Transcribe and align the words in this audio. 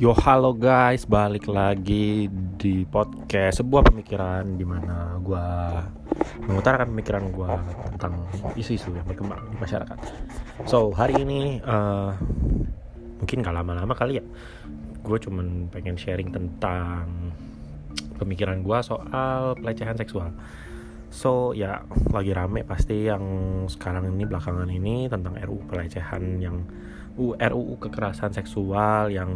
Yo 0.00 0.16
halo 0.16 0.56
guys, 0.56 1.04
balik 1.04 1.44
lagi 1.44 2.24
di 2.56 2.88
podcast 2.88 3.60
sebuah 3.60 3.92
pemikiran 3.92 4.56
di 4.56 4.64
mana 4.64 5.20
gue 5.20 5.48
mengutarakan 6.48 6.96
pemikiran 6.96 7.28
gue 7.28 7.52
tentang 7.92 8.24
isu-isu 8.56 8.96
yang 8.96 9.04
berkembang 9.04 9.44
di 9.52 9.60
masyarakat. 9.60 9.98
So 10.64 10.88
hari 10.96 11.20
ini 11.20 11.60
uh, 11.68 12.16
mungkin 13.20 13.44
gak 13.44 13.52
lama-lama 13.52 13.92
kali 13.92 14.24
ya, 14.24 14.24
gue 15.04 15.18
cuman 15.20 15.68
pengen 15.68 16.00
sharing 16.00 16.32
tentang 16.32 17.04
pemikiran 18.16 18.64
gue 18.64 18.78
soal 18.80 19.52
pelecehan 19.60 20.00
seksual. 20.00 20.32
So 21.12 21.52
ya 21.52 21.84
lagi 22.08 22.32
rame 22.32 22.64
pasti 22.64 23.04
yang 23.04 23.20
sekarang 23.68 24.08
ini 24.16 24.24
belakangan 24.24 24.72
ini 24.72 25.12
tentang 25.12 25.36
RUU 25.36 25.68
pelecehan 25.68 26.40
yang 26.40 26.64
RUU 27.36 27.74
kekerasan 27.76 28.32
seksual 28.32 29.12
yang 29.12 29.30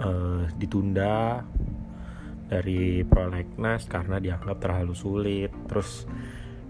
uh, 0.00 0.48
ditunda 0.56 1.44
dari 2.50 3.06
prolegnas 3.06 3.86
karena 3.86 4.18
dianggap 4.18 4.58
terlalu 4.58 4.94
sulit. 4.96 5.52
Terus 5.70 6.08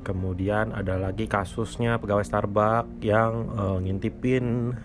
kemudian 0.03 0.77
ada 0.77 1.01
lagi 1.01 1.25
kasusnya 1.31 1.97
pegawai 1.97 2.27
Starbucks 2.27 3.01
yang 3.01 3.33
uh, 3.57 3.79
ngintipin 3.81 4.77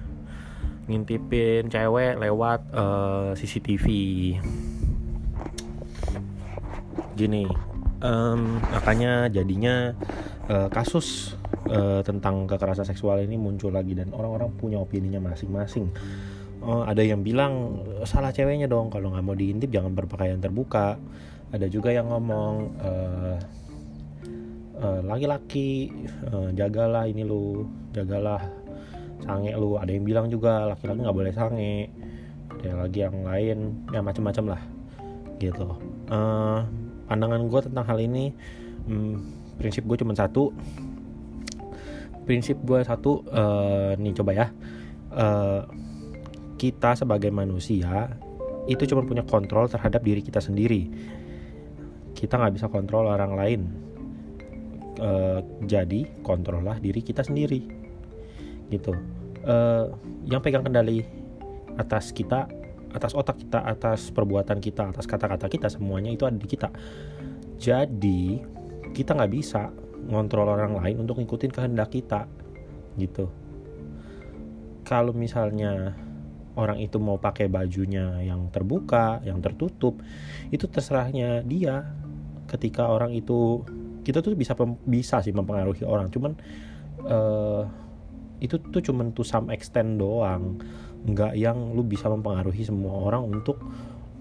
ngintipin 0.85 1.67
cewek 1.67 2.21
lewat 2.21 2.61
uh, 2.71 3.33
CCTV. 3.33 3.85
Gini, 7.15 7.47
um, 8.05 8.61
makanya 8.69 9.31
jadinya 9.31 9.95
uh, 10.51 10.69
kasus 10.69 11.33
uh, 11.69 12.01
tentang 12.05 12.45
kekerasan 12.49 12.85
seksual 12.85 13.21
ini 13.21 13.37
muncul 13.37 13.73
lagi 13.73 13.93
dan 13.97 14.13
orang-orang 14.13 14.53
punya 14.57 14.77
opininya 14.81 15.21
masing-masing. 15.21 15.89
Uh, 16.65 16.85
ada 16.85 17.05
yang 17.05 17.21
bilang 17.21 17.83
salah 18.09 18.33
ceweknya 18.33 18.65
dong 18.65 18.89
kalau 18.89 19.13
nggak 19.13 19.25
mau 19.25 19.37
diintip 19.37 19.69
jangan 19.69 19.93
berpakaian 19.93 20.41
terbuka. 20.41 20.97
Ada 21.53 21.69
juga 21.69 21.93
yang 21.93 22.09
ngomong 22.09 22.53
uh, 22.81 23.37
laki-laki 25.05 25.93
uh, 26.29 26.51
jagalah 26.51 27.07
ini 27.07 27.23
lu, 27.23 27.63
jagalah 27.95 28.41
sange 29.23 29.55
lu. 29.55 29.79
Ada 29.79 29.91
yang 29.93 30.05
bilang 30.05 30.27
juga 30.27 30.67
laki-laki 30.67 30.99
nggak 31.05 31.17
boleh 31.17 31.33
sange. 31.33 31.89
Ada 32.59 32.81
lagi 32.87 32.99
yang 33.05 33.17
lain, 33.21 33.57
ya 33.93 34.01
macam-macam 34.01 34.57
lah, 34.57 34.61
gitu. 35.37 35.77
Uh, 36.09 36.65
pandangan 37.05 37.45
gue 37.45 37.61
tentang 37.61 37.85
hal 37.85 38.01
ini, 38.01 38.33
hmm, 38.89 39.15
prinsip 39.61 39.85
gue 39.85 39.97
cuma 40.01 40.17
satu, 40.17 40.49
prinsip 42.25 42.57
gue 42.65 42.81
satu 42.81 43.23
uh, 43.29 43.93
nih 43.95 44.13
coba 44.17 44.31
ya. 44.33 44.47
Uh, 45.15 45.61
kita 46.57 46.97
sebagai 46.97 47.29
manusia 47.31 48.17
itu 48.65 48.83
cuma 48.89 49.05
punya 49.05 49.21
kontrol 49.21 49.69
terhadap 49.69 50.01
diri 50.01 50.25
kita 50.25 50.41
sendiri. 50.41 50.89
Kita 52.17 52.41
nggak 52.41 52.53
bisa 52.57 52.67
kontrol 52.67 53.07
orang 53.07 53.33
lain. 53.37 53.61
Uh, 54.95 55.39
jadi 55.63 56.09
kontrollah 56.25 56.81
diri 56.81 57.05
kita 57.05 57.21
sendiri. 57.21 57.61
Gitu. 58.73 58.91
Uh, 59.45 59.93
yang 60.25 60.41
pegang 60.41 60.65
kendali 60.65 61.05
atas 61.77 62.09
kita 62.09 62.49
atas 62.95 63.11
otak 63.11 63.35
kita 63.35 63.59
atas 63.59 64.07
perbuatan 64.09 64.63
kita 64.63 64.95
atas 64.95 65.03
kata-kata 65.03 65.51
kita 65.51 65.67
semuanya 65.67 66.09
itu 66.09 66.23
ada 66.25 66.39
di 66.39 66.47
kita. 66.47 66.71
Jadi 67.59 68.39
kita 68.95 69.11
nggak 69.13 69.31
bisa 69.35 69.69
ngontrol 70.05 70.47
orang 70.47 70.77
lain 70.77 71.01
untuk 71.01 71.17
ngikutin 71.19 71.51
kehendak 71.51 71.89
kita 71.93 72.29
gitu. 72.95 73.29
Kalau 74.85 75.11
misalnya 75.11 75.97
orang 76.55 76.79
itu 76.79 77.01
mau 77.01 77.19
pakai 77.19 77.51
bajunya 77.51 78.23
yang 78.23 78.47
terbuka 78.53 79.19
yang 79.27 79.43
tertutup 79.43 79.99
itu 80.49 80.65
terserahnya 80.69 81.43
dia. 81.43 81.83
Ketika 82.45 82.87
orang 82.87 83.11
itu 83.11 83.65
kita 84.05 84.21
tuh 84.21 84.37
bisa 84.37 84.53
bisa 84.85 85.19
sih 85.25 85.33
mempengaruhi 85.33 85.81
orang. 85.83 86.13
Cuman 86.13 86.37
uh, 87.09 87.65
itu 88.37 88.61
tuh 88.61 88.81
cuman 88.85 89.11
to 89.11 89.25
some 89.25 89.49
extent 89.49 89.97
doang. 89.97 90.61
Nggak 91.05 91.33
yang 91.37 91.73
lu 91.73 91.81
bisa 91.81 92.05
mempengaruhi 92.09 92.61
semua 92.61 93.09
orang 93.09 93.25
untuk 93.25 93.57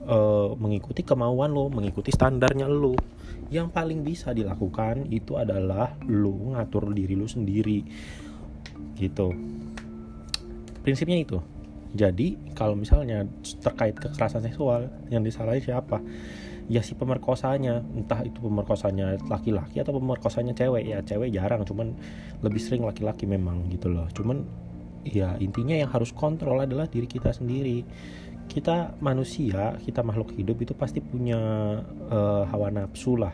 uh, 0.06 0.52
mengikuti 0.56 1.02
kemauan 1.02 1.52
lo, 1.52 1.68
mengikuti 1.72 2.12
standarnya 2.12 2.68
lo. 2.68 2.96
Yang 3.52 3.68
paling 3.72 4.00
bisa 4.04 4.32
dilakukan 4.32 5.08
itu 5.12 5.36
adalah 5.36 5.96
lo 6.08 6.54
ngatur 6.56 6.92
diri 6.92 7.14
lo 7.16 7.28
sendiri. 7.28 7.80
Gitu. 8.96 9.28
Prinsipnya 10.84 11.18
itu. 11.20 11.38
Jadi 11.94 12.54
kalau 12.58 12.74
misalnya 12.74 13.22
terkait 13.62 13.94
kekerasan 13.94 14.42
seksual 14.42 14.90
yang 15.14 15.22
disalahin 15.22 15.62
siapa? 15.62 16.02
Ya 16.66 16.80
si 16.80 16.96
pemerkosanya, 16.96 17.84
entah 17.92 18.24
itu 18.24 18.40
pemerkosanya 18.40 19.20
laki-laki 19.28 19.84
atau 19.84 20.00
pemerkosanya 20.00 20.56
cewek. 20.56 20.90
Ya 20.90 21.04
cewek 21.04 21.30
jarang, 21.30 21.62
cuman 21.62 21.94
lebih 22.40 22.58
sering 22.58 22.82
laki-laki 22.82 23.28
memang 23.28 23.68
gitu 23.70 23.92
loh. 23.92 24.08
Cuman 24.10 24.42
ya 25.04 25.36
intinya 25.38 25.76
yang 25.76 25.90
harus 25.92 26.10
kontrol 26.10 26.60
adalah 26.60 26.88
diri 26.88 27.06
kita 27.06 27.30
sendiri. 27.30 27.84
Kita 28.44 29.00
manusia, 29.00 29.76
kita 29.80 30.04
makhluk 30.04 30.36
hidup 30.36 30.60
itu 30.60 30.76
pasti 30.76 31.00
punya 31.00 31.40
uh, 32.12 32.44
hawa 32.44 32.68
nafsu 32.68 33.16
lah 33.16 33.32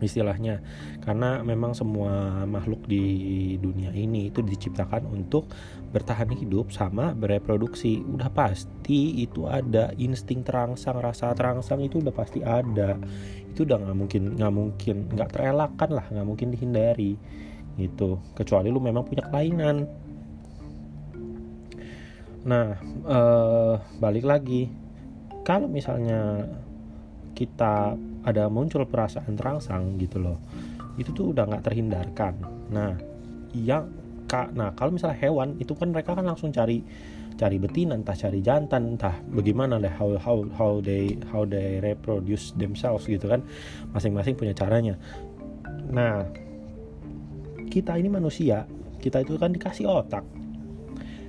istilahnya. 0.00 0.60
Karena 1.00 1.40
memang 1.40 1.72
semua 1.72 2.44
makhluk 2.44 2.84
di 2.84 3.54
dunia 3.56 3.92
ini 3.94 4.28
itu 4.28 4.42
diciptakan 4.42 5.08
untuk 5.08 5.48
bertahan 5.90 6.32
hidup 6.36 6.72
sama 6.74 7.14
bereproduksi. 7.16 8.02
Udah 8.04 8.28
pasti 8.32 9.22
itu 9.22 9.48
ada 9.48 9.92
insting 9.96 10.42
terangsang 10.44 10.98
rasa 11.00 11.32
terangsang 11.32 11.80
itu 11.84 12.02
udah 12.02 12.14
pasti 12.14 12.42
ada. 12.44 12.98
Itu 13.52 13.64
udah 13.64 13.78
nggak 13.80 13.96
mungkin 13.96 14.22
nggak 14.36 14.52
mungkin 14.52 14.96
nggak 15.12 15.30
terelakkan 15.32 15.90
lah 15.92 16.06
nggak 16.12 16.26
mungkin 16.26 16.48
dihindari 16.52 17.16
gitu. 17.80 18.20
Kecuali 18.36 18.68
lu 18.68 18.80
memang 18.80 19.04
punya 19.04 19.24
kelainan 19.28 20.05
Nah, 22.46 22.78
uh, 23.02 23.74
balik 23.98 24.22
lagi, 24.22 24.70
kalau 25.42 25.66
misalnya 25.66 26.46
kita 27.34 27.98
ada 28.22 28.46
muncul 28.46 28.86
perasaan 28.86 29.34
terangsang 29.34 29.98
gitu 29.98 30.22
loh, 30.22 30.38
itu 30.94 31.10
tuh 31.10 31.34
udah 31.34 31.42
nggak 31.42 31.66
terhindarkan. 31.66 32.38
Nah, 32.70 32.94
yang 33.50 33.90
kak, 34.30 34.54
nah 34.54 34.70
kalau 34.78 34.94
misalnya 34.94 35.18
hewan 35.18 35.58
itu 35.58 35.74
kan 35.74 35.90
mereka 35.90 36.14
kan 36.14 36.22
langsung 36.22 36.54
cari 36.54 36.86
cari 37.34 37.58
betina, 37.58 37.98
entah 37.98 38.14
cari 38.14 38.38
jantan, 38.38 38.94
entah 38.94 39.18
bagaimana 39.26 39.82
deh 39.82 39.90
how 39.90 40.14
how 40.14 40.46
how 40.54 40.72
they 40.78 41.18
how 41.34 41.42
they 41.42 41.82
reproduce 41.82 42.54
themselves 42.54 43.10
gitu 43.10 43.26
kan, 43.26 43.42
masing-masing 43.90 44.38
punya 44.38 44.54
caranya. 44.54 44.94
Nah, 45.90 46.30
kita 47.74 47.98
ini 47.98 48.06
manusia, 48.06 48.70
kita 49.02 49.26
itu 49.26 49.34
kan 49.34 49.50
dikasih 49.50 49.90
otak 49.90 50.45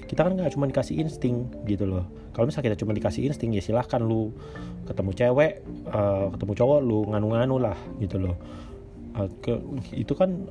kita 0.08 0.24
kan 0.24 0.34
nggak 0.40 0.56
cuma 0.56 0.66
dikasih 0.72 1.04
insting 1.04 1.52
gitu 1.68 1.84
loh. 1.84 2.08
Kalau 2.32 2.48
misalnya 2.48 2.72
kita 2.72 2.80
cuma 2.88 2.96
dikasih 2.96 3.28
insting 3.28 3.52
ya 3.52 3.62
silahkan 3.62 4.00
lu 4.00 4.32
ketemu 4.88 5.12
cewek 5.12 5.52
uh, 5.92 6.32
ketemu 6.32 6.54
cowok 6.56 6.80
lu 6.80 7.00
nganu-nganu 7.12 7.56
lah 7.60 7.78
gitu 8.00 8.18
loh. 8.24 8.36
Uh, 9.20 9.28
ke, 9.44 9.60
itu 9.92 10.16
kan 10.16 10.48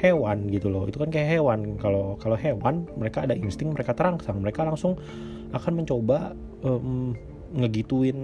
hewan 0.00 0.48
gitu 0.48 0.72
loh. 0.72 0.88
Itu 0.88 0.96
kan 0.96 1.12
kayak 1.12 1.36
hewan. 1.36 1.76
Kalau 1.76 2.16
kalau 2.16 2.34
hewan 2.40 2.88
mereka 2.96 3.28
ada 3.28 3.36
insting 3.36 3.76
mereka 3.76 3.92
terangsang. 3.92 4.40
Mereka 4.40 4.64
langsung 4.64 4.96
akan 5.52 5.72
mencoba 5.84 6.32
um, 6.64 7.12
ngegituin 7.54 8.18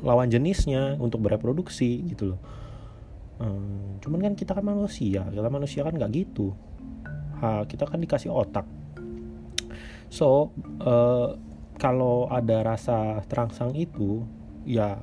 lawan 0.00 0.30
jenisnya 0.30 0.96
untuk 1.02 1.26
bereproduksi 1.26 2.14
gitu 2.14 2.36
loh. 2.36 2.40
Um, 3.42 3.98
cuman 3.98 4.30
kan 4.30 4.34
kita 4.38 4.54
kan 4.54 4.62
manusia. 4.62 5.26
Kita 5.26 5.50
manusia 5.50 5.82
kan 5.82 5.98
nggak 5.98 6.12
gitu. 6.14 6.54
Ha, 7.42 7.66
kita 7.66 7.90
kan 7.90 7.98
dikasih 7.98 8.30
otak 8.30 8.64
so 10.14 10.54
uh, 10.78 11.34
kalau 11.74 12.30
ada 12.30 12.62
rasa 12.62 13.18
terangsang 13.26 13.74
itu 13.74 14.22
ya 14.62 15.02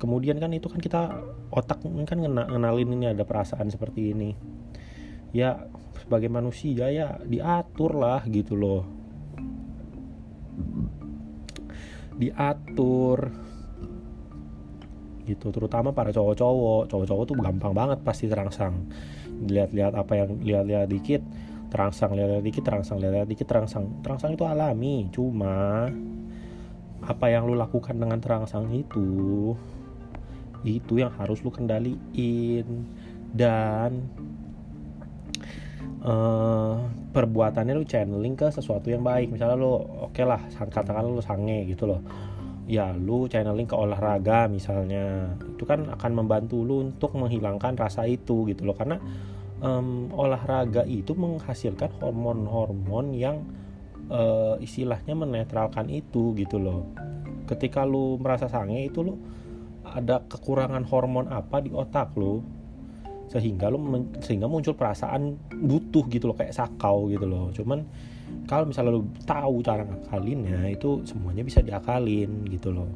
kemudian 0.00 0.40
kan 0.40 0.48
itu 0.56 0.72
kan 0.72 0.80
kita 0.80 1.20
otak 1.52 1.84
kan 1.84 2.18
ngenalin 2.24 2.90
ini 2.96 3.06
ada 3.12 3.28
perasaan 3.28 3.68
seperti 3.68 4.16
ini. 4.16 4.32
Ya 5.36 5.68
sebagai 6.00 6.32
manusia 6.32 6.88
ya 6.88 7.20
diatur 7.26 8.00
lah 8.00 8.24
gitu 8.24 8.56
loh. 8.56 8.88
Diatur. 12.16 13.30
Gitu 15.28 15.46
terutama 15.52 15.92
para 15.92 16.14
cowok-cowok. 16.14 16.88
Cowok-cowok 16.88 17.24
tuh 17.28 17.36
gampang 17.36 17.74
banget 17.76 17.98
pasti 18.00 18.30
terangsang. 18.30 18.88
Lihat-lihat 19.44 19.92
apa 19.92 20.12
yang 20.16 20.40
lihat-lihat 20.40 20.88
dikit 20.88 21.22
terangsang 21.70 22.12
lihat 22.18 22.42
dikit 22.42 22.66
terangsang 22.66 22.98
lihat 22.98 23.30
dikit 23.30 23.46
terangsang. 23.46 24.02
Terangsang 24.02 24.34
itu 24.34 24.44
alami 24.44 25.06
cuma 25.14 25.86
apa 27.00 27.26
yang 27.32 27.48
lu 27.48 27.56
lakukan 27.56 27.96
dengan 27.96 28.20
terangsang 28.20 28.68
itu 28.76 29.56
itu 30.66 31.00
yang 31.00 31.14
harus 31.16 31.40
lu 31.40 31.48
kendaliin. 31.48 32.66
Dan 33.30 34.10
uh, 36.02 36.82
perbuatannya 37.14 37.78
lu 37.78 37.86
channeling 37.86 38.34
ke 38.34 38.50
sesuatu 38.50 38.90
yang 38.90 39.06
baik. 39.06 39.30
Misalnya 39.30 39.56
lu 39.56 39.78
oke 39.78 40.12
okay 40.12 40.26
lah 40.26 40.42
katakan 40.50 41.06
lu 41.06 41.22
sange 41.22 41.64
gitu 41.70 41.88
loh. 41.88 42.02
Ya 42.70 42.94
lu 42.94 43.26
channeling 43.30 43.70
ke 43.70 43.78
olahraga 43.78 44.50
misalnya. 44.50 45.38
Itu 45.54 45.64
kan 45.64 45.86
akan 45.90 46.10
membantu 46.12 46.60
lu 46.62 46.90
untuk 46.90 47.14
menghilangkan 47.16 47.78
rasa 47.78 48.04
itu 48.10 48.44
gitu 48.50 48.66
loh. 48.66 48.74
Karena 48.74 48.98
um, 49.60 50.10
olahraga 50.12 50.84
itu 50.88 51.12
menghasilkan 51.16 51.92
hormon-hormon 52.00 53.12
yang 53.16 53.44
uh, 54.10 54.56
istilahnya 54.58 55.14
menetralkan 55.14 55.88
itu 55.88 56.34
gitu 56.36 56.56
loh. 56.60 56.88
Ketika 57.46 57.84
lu 57.84 58.16
merasa 58.20 58.48
sange 58.48 58.86
itu 58.88 59.04
lu 59.04 59.14
ada 59.84 60.22
kekurangan 60.26 60.86
hormon 60.86 61.26
apa 61.32 61.58
di 61.64 61.70
otak 61.74 62.14
lu 62.14 62.42
sehingga 63.30 63.70
lo 63.70 63.78
sehingga 64.18 64.50
muncul 64.50 64.74
perasaan 64.74 65.38
butuh 65.54 66.02
gitu 66.10 66.30
loh 66.30 66.36
kayak 66.36 66.54
sakau 66.54 67.06
gitu 67.06 67.26
loh. 67.26 67.54
Cuman 67.54 67.86
kalau 68.46 68.66
misalnya 68.66 68.98
lo 68.98 69.06
tahu 69.22 69.62
cara 69.62 69.86
ngakalinnya 69.86 70.66
itu 70.70 71.02
semuanya 71.06 71.46
bisa 71.46 71.62
diakalin 71.62 72.46
gitu 72.50 72.74
loh. 72.74 72.90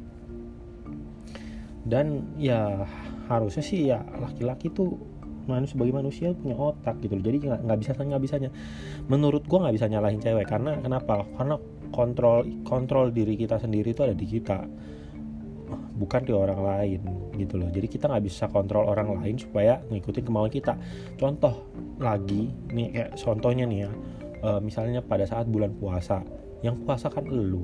Dan 1.85 2.35
ya 2.41 2.83
harusnya 3.29 3.63
sih 3.63 3.79
ya 3.89 4.01
laki-laki 4.19 4.73
tuh 4.73 5.14
manusia 5.47 5.73
sebagai 5.77 5.93
manusia 5.93 6.33
punya 6.33 6.55
otak 6.57 6.99
gitu 7.01 7.17
loh. 7.17 7.23
Jadi 7.23 7.37
nggak 7.45 7.79
bisa 7.79 7.91
nggak 7.95 8.23
bisanya. 8.23 8.49
Menurut 9.07 9.43
gua 9.45 9.67
nggak 9.67 9.75
bisa 9.77 9.87
nyalahin 9.89 10.21
cewek 10.21 10.45
karena 10.49 10.77
kenapa? 10.81 11.25
Karena 11.37 11.55
kontrol 11.93 12.43
kontrol 12.67 13.13
diri 13.13 13.39
kita 13.39 13.61
sendiri 13.61 13.95
itu 13.95 14.01
ada 14.03 14.15
di 14.17 14.25
kita 14.27 14.67
bukan 15.95 16.21
di 16.27 16.33
orang 16.35 16.59
lain 16.59 17.01
gitu 17.39 17.55
loh. 17.55 17.71
Jadi 17.71 17.87
kita 17.87 18.11
nggak 18.11 18.25
bisa 18.25 18.51
kontrol 18.51 18.85
orang 18.85 19.15
lain 19.15 19.39
supaya 19.39 19.79
ngikutin 19.87 20.23
kemauan 20.27 20.51
kita. 20.51 20.75
Contoh 21.15 21.71
lagi 21.97 22.51
nih 22.75 22.91
kayak 22.91 23.09
contohnya 23.15 23.63
nih 23.63 23.79
ya 23.87 23.91
e, 24.43 24.49
misalnya 24.59 24.99
pada 24.99 25.23
saat 25.23 25.47
bulan 25.47 25.71
puasa 25.79 26.19
yang 26.59 26.75
puasa 26.83 27.07
kan 27.07 27.23
elu 27.25 27.63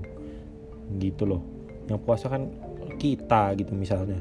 gitu 0.98 1.28
loh. 1.28 1.44
Yang 1.92 2.00
puasa 2.08 2.26
kan 2.32 2.48
kita 2.96 3.56
gitu 3.60 3.76
misalnya 3.76 4.20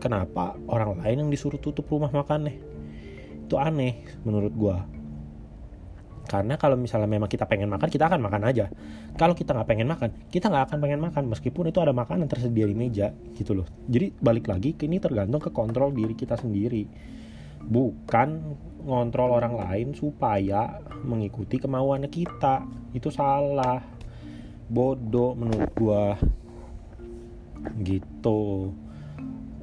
kenapa 0.00 0.56
orang 0.66 0.98
lain 1.04 1.28
yang 1.28 1.30
disuruh 1.30 1.60
tutup 1.60 1.86
rumah 1.92 2.10
makan 2.10 2.48
nih 2.48 2.56
itu 3.50 3.58
aneh 3.58 4.06
menurut 4.22 4.54
gua. 4.54 4.86
Karena 6.30 6.54
kalau 6.54 6.78
misalnya 6.78 7.10
memang 7.10 7.26
kita 7.26 7.42
pengen 7.50 7.66
makan 7.66 7.90
kita 7.90 8.06
akan 8.06 8.22
makan 8.22 8.46
aja. 8.46 8.70
Kalau 9.18 9.34
kita 9.34 9.50
nggak 9.50 9.66
pengen 9.66 9.90
makan 9.90 10.10
kita 10.30 10.46
nggak 10.46 10.70
akan 10.70 10.78
pengen 10.78 11.00
makan 11.02 11.26
meskipun 11.26 11.74
itu 11.74 11.82
ada 11.82 11.90
makanan 11.90 12.30
tersedia 12.30 12.70
di 12.70 12.78
meja 12.78 13.10
gitu 13.34 13.58
loh. 13.58 13.66
Jadi 13.90 14.14
balik 14.22 14.46
lagi 14.46 14.78
ini 14.86 15.02
tergantung 15.02 15.42
ke 15.42 15.50
kontrol 15.50 15.90
diri 15.90 16.14
kita 16.14 16.38
sendiri. 16.38 16.86
Bukan 17.66 18.28
ngontrol 18.86 19.34
orang 19.34 19.58
lain 19.58 19.98
supaya 19.98 20.78
mengikuti 21.02 21.58
kemauannya 21.58 22.06
kita. 22.06 22.62
Itu 22.94 23.10
salah. 23.10 23.82
Bodoh 24.70 25.34
menurut 25.34 25.74
gua. 25.74 26.14
Gitu 27.82 28.70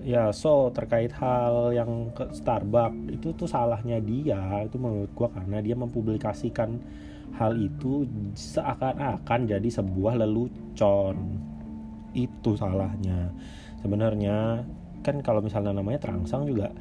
ya 0.07 0.31
so 0.31 0.71
terkait 0.71 1.11
hal 1.19 1.75
yang 1.75 2.15
ke 2.15 2.31
Starbucks 2.31 3.11
itu 3.11 3.35
tuh 3.35 3.43
salahnya 3.43 3.99
dia 3.99 4.63
itu 4.63 4.79
menurut 4.79 5.11
gua 5.11 5.27
karena 5.35 5.59
dia 5.59 5.75
mempublikasikan 5.75 6.79
hal 7.37 7.53
itu 7.59 8.07
seakan-akan 8.33 9.39
jadi 9.45 9.69
sebuah 9.69 10.17
lelucon. 10.17 11.17
Itu 12.15 12.57
salahnya. 12.57 13.29
Sebenarnya 13.83 14.65
kan 15.05 15.21
kalau 15.21 15.39
misalnya 15.39 15.71
namanya 15.71 16.01
terangsang 16.01 16.49
juga 16.49 16.73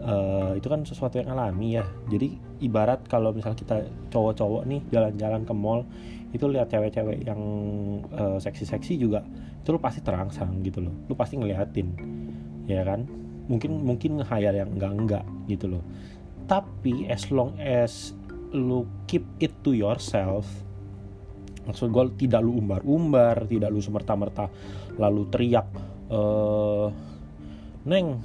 uh, 0.00 0.56
itu 0.56 0.66
kan 0.66 0.80
sesuatu 0.86 1.20
yang 1.20 1.36
alami 1.36 1.76
ya. 1.76 1.84
Jadi 2.08 2.40
ibarat 2.64 3.04
kalau 3.06 3.36
misal 3.36 3.52
kita 3.52 3.84
cowok-cowok 4.08 4.64
nih 4.64 4.80
jalan-jalan 4.88 5.44
ke 5.44 5.54
mall 5.54 5.84
itu 6.32 6.44
lihat 6.48 6.72
cewek-cewek 6.72 7.24
yang 7.24 7.40
uh, 8.12 8.36
seksi-seksi 8.36 9.00
juga 9.00 9.24
itu 9.60 9.68
lu 9.72 9.80
pasti 9.80 10.00
terangsang 10.00 10.64
gitu 10.64 10.80
loh. 10.80 10.94
Lu 11.04 11.14
pasti 11.18 11.36
ngeliatin 11.36 11.88
ya 12.68 12.84
kan? 12.84 13.08
Mungkin 13.48 13.80
mungkin 13.80 14.20
ngehayal 14.20 14.54
yang 14.54 14.70
enggak 14.76 14.92
enggak 14.92 15.24
gitu 15.48 15.66
loh. 15.66 15.82
Tapi 16.44 17.08
as 17.08 17.28
long 17.32 17.56
as 17.56 18.12
lu 18.52 18.88
keep 19.04 19.24
it 19.40 19.52
to 19.60 19.76
yourself 19.76 20.48
maksud 21.68 21.92
gue 21.92 22.04
tidak 22.16 22.40
lu 22.40 22.56
umbar-umbar 22.56 23.44
tidak 23.44 23.68
lu 23.68 23.76
semerta-merta 23.84 24.48
lalu 24.96 25.28
teriak 25.28 25.68
eh 26.08 26.88
neng 27.84 28.24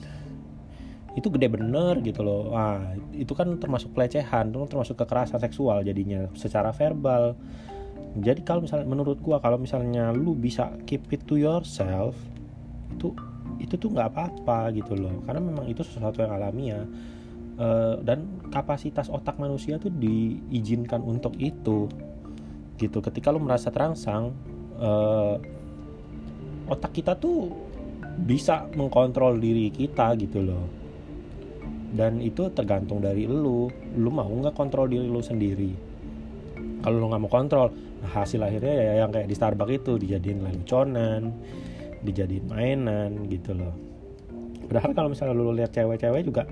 itu 1.13 1.29
gede 1.29 1.45
bener 1.45 2.01
gitu 2.01 2.25
loh. 2.25 2.57
Ah 2.57 2.97
itu 3.13 3.37
kan 3.37 3.45
termasuk 3.61 3.93
pelecehan 3.93 4.49
itu 4.49 4.65
termasuk 4.65 4.97
kekerasan 4.97 5.37
seksual 5.37 5.85
jadinya 5.85 6.25
secara 6.33 6.73
verbal. 6.73 7.37
Jadi 8.17 8.41
kalau 8.41 8.65
misalnya 8.65 8.87
menurut 8.89 9.21
gua 9.21 9.37
kalau 9.37 9.61
misalnya 9.61 10.09
lu 10.09 10.33
bisa 10.33 10.73
keep 10.89 11.05
it 11.13 11.21
to 11.29 11.37
yourself 11.37 12.17
itu 12.97 13.13
itu 13.59 13.75
tuh 13.77 13.93
nggak 13.93 14.09
apa-apa 14.13 14.73
gitu 14.73 14.97
loh. 14.97 15.21
Karena 15.27 15.41
memang 15.41 15.65
itu 15.69 15.81
sesuatu 15.85 16.21
yang 16.23 16.33
alamiah. 16.33 16.85
Uh, 17.53 18.01
dan 18.01 18.25
kapasitas 18.49 19.13
otak 19.13 19.37
manusia 19.37 19.77
tuh 19.77 19.93
diizinkan 19.93 21.05
untuk 21.05 21.37
itu. 21.37 21.85
Gitu. 22.81 22.97
Ketika 22.97 23.29
lo 23.29 23.37
merasa 23.37 23.69
terangsang 23.69 24.33
uh, 24.81 25.37
otak 26.65 26.97
kita 26.97 27.13
tuh 27.13 27.53
bisa 28.17 28.65
mengkontrol 28.73 29.37
diri 29.37 29.69
kita 29.69 30.17
gitu 30.17 30.41
loh. 30.41 30.65
Dan 31.93 32.25
itu 32.25 32.49
tergantung 32.49 33.05
dari 33.05 33.29
lu. 33.29 33.69
Lu 33.97 34.09
mau 34.09 34.29
nggak 34.29 34.57
kontrol 34.57 34.89
diri 34.89 35.05
lu 35.05 35.21
sendiri? 35.21 35.71
Kalau 36.81 36.97
lu 36.97 37.05
nggak 37.13 37.21
mau 37.21 37.29
kontrol 37.29 37.69
hasil 38.03 38.43
akhirnya 38.43 38.73
ya 38.75 38.93
yang 39.05 39.11
kayak 39.15 39.31
di 39.31 39.35
Starbucks 39.37 39.73
itu 39.79 39.91
dijadiin 39.95 40.43
leluconan 40.43 41.31
dijadiin 42.03 42.45
mainan 42.51 43.25
gitu 43.31 43.55
loh. 43.55 43.73
Padahal 44.67 44.91
kalau 44.95 45.09
misalnya 45.11 45.33
lu 45.35 45.51
lihat 45.55 45.71
cewek-cewek 45.75 46.23
juga 46.23 46.43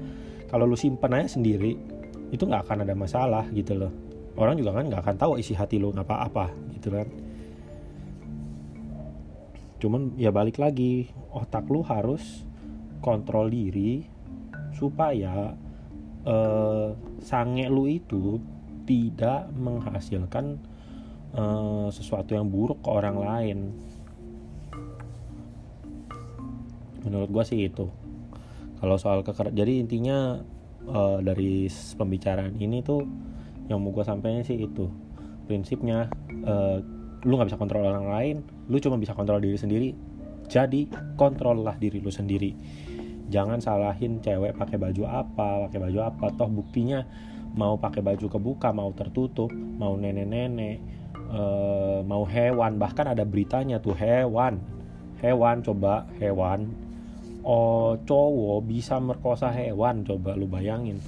kalau 0.51 0.68
lu 0.68 0.75
simpen 0.75 1.15
aja 1.15 1.39
sendiri 1.39 1.80
itu 2.31 2.44
nggak 2.44 2.68
akan 2.68 2.83
ada 2.88 2.95
masalah 2.95 3.45
gitu 3.51 3.75
loh. 3.75 3.92
Orang 4.39 4.56
juga 4.56 4.75
kan 4.75 4.88
nggak 4.88 5.01
akan 5.03 5.15
tahu 5.19 5.31
isi 5.39 5.51
hati 5.56 5.80
lu 5.80 5.92
apa-apa 5.92 6.51
gitu 6.80 6.92
kan. 6.92 7.07
Cuman 9.81 10.15
ya 10.15 10.30
balik 10.30 10.62
lagi 10.62 11.09
otak 11.33 11.68
lu 11.68 11.81
harus 11.83 12.45
kontrol 13.01 13.50
diri 13.50 14.06
supaya 14.77 15.51
eh, 16.24 16.89
sange 17.19 17.65
lu 17.68 17.89
itu 17.89 18.38
tidak 18.86 19.50
menghasilkan 19.57 20.62
eh, 21.36 21.88
sesuatu 21.89 22.38
yang 22.38 22.48
buruk 22.48 22.86
ke 22.86 22.89
orang 22.91 23.17
lain 23.17 23.60
menurut 27.05 27.29
gue 27.29 27.43
sih 27.46 27.60
itu. 27.67 27.89
Kalau 28.81 28.98
soal 28.98 29.22
keker 29.22 29.53
jadi 29.53 29.77
intinya 29.77 30.41
uh, 30.89 31.22
dari 31.22 31.70
pembicaraan 31.70 32.58
ini 32.58 32.81
tuh 32.81 33.05
yang 33.70 33.81
mau 33.81 33.93
gue 33.93 34.05
sampaikan 34.05 34.41
sih 34.41 34.58
itu. 34.58 34.89
Prinsipnya 35.46 36.10
uh, 36.46 36.81
lu 37.22 37.38
nggak 37.38 37.53
bisa 37.53 37.62
kontrol 37.62 37.86
orang 37.86 38.10
lain 38.10 38.36
lu 38.65 38.81
cuma 38.81 38.98
bisa 38.98 39.13
kontrol 39.13 39.38
diri 39.38 39.58
sendiri. 39.58 39.89
Jadi 40.50 40.89
kontrol 41.15 41.62
lah 41.62 41.77
diri 41.77 42.01
lu 42.01 42.10
sendiri. 42.10 42.58
Jangan 43.31 43.63
salahin 43.63 44.20
cewek 44.20 44.58
pakai 44.58 44.75
baju 44.75 45.03
apa 45.08 45.70
pakai 45.70 45.79
baju 45.79 46.00
apa. 46.01 46.25
Toh 46.36 46.50
buktinya 46.50 47.05
mau 47.53 47.77
pakai 47.77 48.01
baju 48.01 48.25
kebuka 48.31 48.72
mau 48.72 48.89
tertutup 48.96 49.51
mau 49.53 49.93
nenek-nenek 49.96 50.81
uh, 51.31 52.01
mau 52.03 52.25
hewan. 52.25 52.81
Bahkan 52.81 53.13
ada 53.13 53.24
beritanya 53.24 53.77
tuh 53.77 53.96
hewan. 53.96 54.60
Hewan 55.22 55.62
coba 55.62 56.10
hewan 56.17 56.74
oh 57.41 57.98
cowok 58.05 58.60
bisa 58.65 59.01
merkosa 59.01 59.50
hewan 59.50 60.05
coba 60.05 60.38
lu 60.38 60.45
bayangin. 60.45 61.01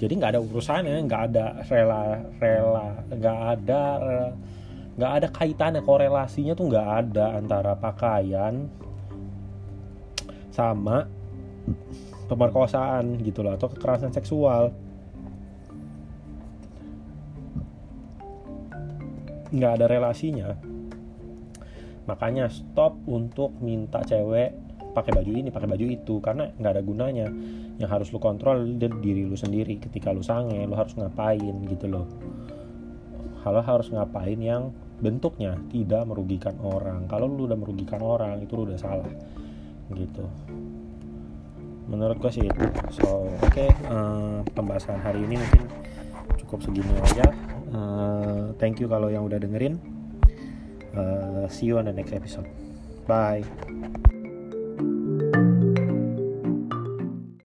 Jadi 0.00 0.12
nggak 0.18 0.32
ada 0.34 0.40
urusannya 0.42 1.06
nggak 1.06 1.22
ada 1.30 1.44
rela 1.70 2.18
rela 2.40 2.88
nggak 3.12 3.38
ada 3.56 3.82
nggak 4.94 5.12
ada 5.20 5.28
kaitannya 5.30 5.82
korelasinya 5.82 6.54
tuh 6.54 6.66
nggak 6.70 6.88
ada 7.04 7.38
antara 7.38 7.72
pakaian 7.78 8.70
sama 10.54 11.06
pemerkosaan 12.30 13.20
gitu 13.22 13.42
loh 13.42 13.54
atau 13.54 13.68
kekerasan 13.70 14.14
seksual. 14.14 14.72
Nggak 19.54 19.72
ada 19.78 19.86
relasinya. 19.86 20.50
Makanya 22.04 22.50
stop 22.50 22.98
untuk 23.06 23.54
minta 23.62 24.02
cewek 24.02 24.63
pakai 24.94 25.10
baju 25.10 25.32
ini 25.34 25.50
pakai 25.50 25.66
baju 25.66 25.84
itu 25.90 26.14
karena 26.22 26.48
nggak 26.54 26.72
ada 26.78 26.82
gunanya. 26.86 27.26
Yang 27.74 27.90
harus 27.90 28.08
lu 28.14 28.22
kontrol 28.22 28.62
diri 28.78 29.26
lu 29.26 29.34
sendiri. 29.34 29.82
Ketika 29.82 30.14
lu 30.14 30.22
sange 30.22 30.62
lu 30.62 30.78
harus 30.78 30.94
ngapain 30.94 31.54
gitu 31.66 31.90
loh. 31.90 32.06
Kalau 33.42 33.60
harus 33.60 33.90
ngapain 33.92 34.38
yang 34.40 34.72
bentuknya 35.02 35.58
tidak 35.68 36.06
merugikan 36.06 36.56
orang. 36.62 37.10
Kalau 37.10 37.28
lu 37.28 37.50
udah 37.50 37.58
merugikan 37.58 38.00
orang 38.00 38.40
itu 38.40 38.54
lu 38.54 38.70
udah 38.70 38.78
salah. 38.78 39.10
Gitu. 39.92 40.24
Menurut 41.90 42.16
gue 42.22 42.30
sih 42.32 42.46
itu. 42.46 42.64
So 42.94 43.28
oke 43.28 43.50
okay, 43.50 43.68
uh, 43.90 44.40
eh, 44.40 44.48
pembahasan 44.54 45.02
hari 45.02 45.26
ini 45.26 45.36
mungkin 45.36 45.62
cukup 46.46 46.62
segini 46.64 46.94
aja. 47.02 47.26
Uh, 47.74 48.54
thank 48.62 48.78
you 48.78 48.86
kalau 48.86 49.10
yang 49.10 49.26
udah 49.26 49.36
dengerin. 49.36 49.76
Uh, 50.94 51.50
see 51.50 51.66
you 51.66 51.76
on 51.76 51.90
the 51.90 51.92
next 51.92 52.14
episode. 52.14 52.46
Bye 53.04 53.42